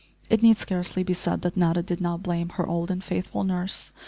It 0.31 0.41
need 0.41 0.57
scarcely 0.57 1.03
be 1.03 1.13
said 1.13 1.43
that 1.43 1.55
Netta 1.55 1.83
did 1.83 2.01
not 2.01 2.23
blame 2.23 2.49
her 2.57 2.65
old 2.65 2.89
and 2.89 3.03
faithful 3.03 3.43
nurse. 3.43 3.91